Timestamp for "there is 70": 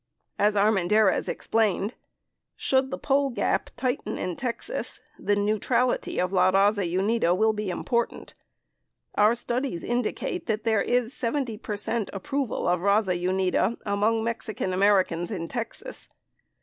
10.63-11.55